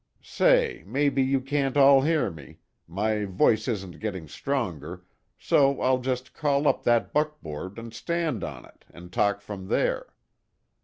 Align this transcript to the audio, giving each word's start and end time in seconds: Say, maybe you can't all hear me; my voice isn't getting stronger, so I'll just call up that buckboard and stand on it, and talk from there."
Say, 0.23 0.81
maybe 0.87 1.21
you 1.21 1.39
can't 1.41 1.77
all 1.77 2.01
hear 2.01 2.31
me; 2.31 2.57
my 2.87 3.25
voice 3.25 3.67
isn't 3.67 3.99
getting 3.99 4.27
stronger, 4.27 5.05
so 5.37 5.79
I'll 5.79 5.99
just 5.99 6.33
call 6.33 6.67
up 6.67 6.81
that 6.85 7.13
buckboard 7.13 7.77
and 7.77 7.93
stand 7.93 8.43
on 8.43 8.65
it, 8.65 8.83
and 8.91 9.13
talk 9.13 9.41
from 9.41 9.67
there." 9.67 10.07